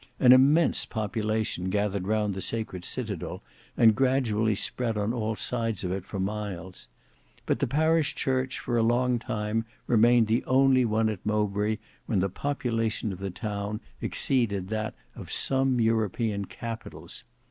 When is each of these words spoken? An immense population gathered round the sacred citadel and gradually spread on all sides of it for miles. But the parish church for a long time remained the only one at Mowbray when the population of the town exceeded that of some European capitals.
An 0.19 0.31
immense 0.31 0.83
population 0.87 1.69
gathered 1.69 2.07
round 2.07 2.33
the 2.33 2.41
sacred 2.41 2.83
citadel 2.85 3.43
and 3.77 3.95
gradually 3.95 4.55
spread 4.55 4.97
on 4.97 5.13
all 5.13 5.35
sides 5.35 5.83
of 5.83 5.91
it 5.91 6.05
for 6.05 6.19
miles. 6.19 6.87
But 7.45 7.59
the 7.59 7.67
parish 7.67 8.15
church 8.15 8.57
for 8.57 8.77
a 8.77 8.81
long 8.81 9.19
time 9.19 9.63
remained 9.85 10.25
the 10.25 10.43
only 10.45 10.85
one 10.85 11.07
at 11.07 11.23
Mowbray 11.23 11.77
when 12.07 12.19
the 12.19 12.29
population 12.29 13.13
of 13.13 13.19
the 13.19 13.29
town 13.29 13.79
exceeded 14.01 14.69
that 14.69 14.95
of 15.15 15.31
some 15.31 15.79
European 15.79 16.45
capitals. 16.45 17.23